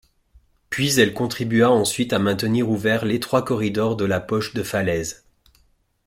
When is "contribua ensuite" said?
1.13-2.11